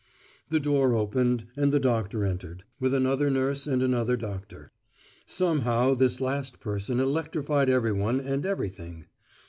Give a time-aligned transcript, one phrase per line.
[0.49, 4.71] The door opened, and the doctor entered, with another nurse and another doctor.
[5.27, 9.05] Somehow this last person electrified everyone and everything.